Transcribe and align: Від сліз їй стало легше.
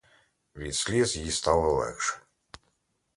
Від 0.55 0.75
сліз 0.75 1.17
їй 1.17 1.31
стало 1.31 1.73
легше. 1.73 2.19